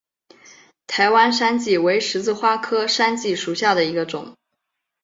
[0.87, 4.35] 台湾山荠为十字花科山荠属下的一个种。